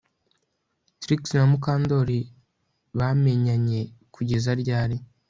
Trix 1.01 1.21
na 1.35 1.43
Mukandoli 1.51 2.19
bamenyanye 2.97 3.79
kugeza 4.15 4.49
ryari 4.61 4.97